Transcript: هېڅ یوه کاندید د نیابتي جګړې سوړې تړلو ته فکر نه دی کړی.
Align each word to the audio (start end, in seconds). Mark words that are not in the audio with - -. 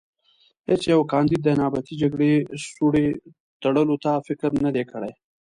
هېڅ 0.69 0.81
یوه 0.93 1.05
کاندید 1.13 1.41
د 1.43 1.49
نیابتي 1.59 1.93
جګړې 2.01 2.31
سوړې 2.73 3.07
تړلو 3.61 3.95
ته 4.03 4.11
فکر 4.27 4.49
نه 4.65 4.69
دی 4.75 4.83
کړی. 4.91 5.11